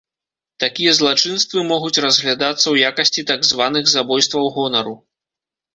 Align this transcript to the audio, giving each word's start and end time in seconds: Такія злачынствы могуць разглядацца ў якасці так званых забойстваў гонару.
Такія 0.63 0.91
злачынствы 0.99 1.59
могуць 1.73 2.01
разглядацца 2.07 2.63
ў 2.73 2.91
якасці 2.93 3.27
так 3.35 3.41
званых 3.53 3.85
забойстваў 3.95 4.53
гонару. 4.59 5.01